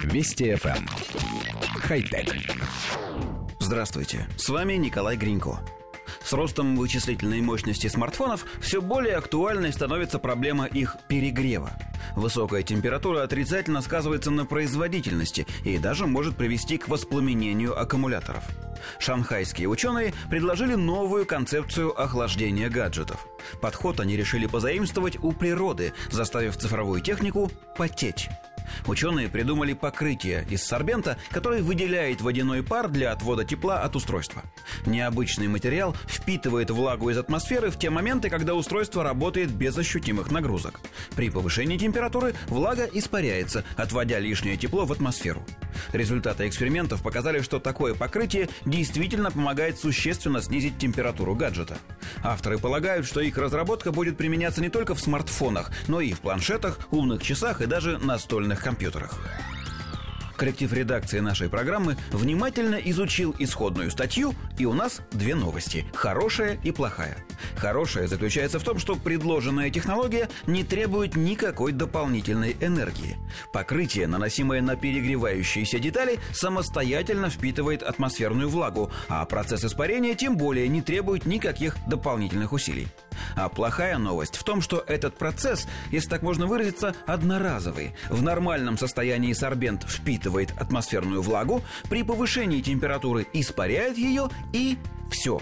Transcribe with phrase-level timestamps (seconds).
[0.00, 0.76] Вести FM.
[0.76, 0.88] Эм.
[1.80, 2.34] Хай-тек.
[3.60, 5.60] Здравствуйте, с вами Николай Гринько.
[6.24, 11.72] С ростом вычислительной мощности смартфонов все более актуальной становится проблема их перегрева.
[12.16, 18.44] Высокая температура отрицательно сказывается на производительности и даже может привести к воспламенению аккумуляторов.
[18.98, 23.26] Шанхайские ученые предложили новую концепцию охлаждения гаджетов.
[23.60, 28.28] Подход они решили позаимствовать у природы, заставив цифровую технику потеть.
[28.86, 34.42] Ученые придумали покрытие из сорбента, который выделяет водяной пар для отвода тепла от устройства.
[34.86, 40.80] Необычный материал впитывает влагу из атмосферы в те моменты, когда устройство работает без ощутимых нагрузок.
[41.16, 45.44] При повышении температуры влага испаряется, отводя лишнее тепло в атмосферу.
[45.92, 51.78] Результаты экспериментов показали, что такое покрытие действительно помогает существенно снизить температуру гаджета.
[52.22, 56.78] Авторы полагают, что их разработка будет применяться не только в смартфонах, но и в планшетах,
[56.90, 59.18] умных часах и даже настольных компьютерах.
[60.36, 66.70] Коллектив редакции нашей программы внимательно изучил исходную статью, и у нас две новости– хорошая и
[66.70, 67.16] плохая.
[67.56, 73.16] Хорошая заключается в том, что предложенная технология не требует никакой дополнительной энергии.
[73.52, 80.82] Покрытие, наносимое на перегревающиеся детали, самостоятельно впитывает атмосферную влагу, а процесс испарения тем более не
[80.82, 82.88] требует никаких дополнительных усилий.
[83.36, 87.94] А плохая новость в том, что этот процесс, если так можно выразиться, одноразовый.
[88.08, 94.78] В нормальном состоянии сорбент впитывает атмосферную влагу, при повышении температуры испаряет ее и
[95.10, 95.40] все.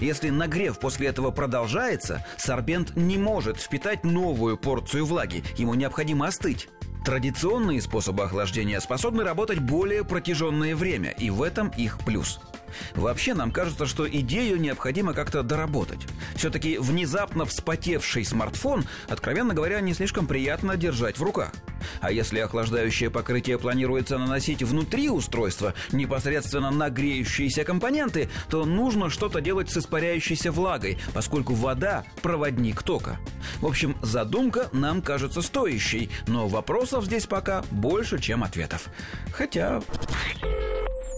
[0.00, 6.68] Если нагрев после этого продолжается, сорбент не может впитать новую порцию влаги, ему необходимо остыть.
[7.04, 12.40] Традиционные способы охлаждения способны работать более протяженное время, и в этом их плюс–
[12.94, 16.00] Вообще, нам кажется, что идею необходимо как-то доработать.
[16.34, 21.52] Все-таки внезапно вспотевший смартфон, откровенно говоря, не слишком приятно держать в руках.
[22.00, 29.40] А если охлаждающее покрытие планируется наносить внутри устройства, непосредственно на греющиеся компоненты, то нужно что-то
[29.40, 33.18] делать с испаряющейся влагой, поскольку вода– проводник тока.
[33.60, 38.88] В общем, задумка нам кажется стоящей, но вопросов здесь пока больше, чем ответов.
[39.32, 39.82] Хотя...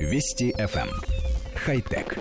[0.01, 1.20] Вести FM
[1.71, 2.19] хай-тек.